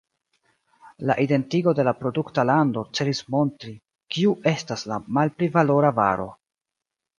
La 1.09 1.15
identigo 1.25 1.73
de 1.79 1.85
la 1.87 1.93
produkta 1.99 2.45
lando 2.51 2.83
celis 3.01 3.21
montri 3.37 3.75
kiu 4.17 4.35
estas 4.55 4.89
la 4.95 5.01
malpli 5.21 5.53
valora 5.61 5.95
varo. 6.03 6.31